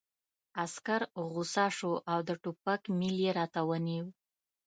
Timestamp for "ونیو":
3.69-4.05